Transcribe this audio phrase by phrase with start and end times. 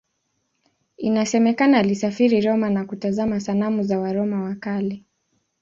[0.97, 5.03] Inasemekana alisafiri Roma na kutazama sanamu za Waroma wa Kale.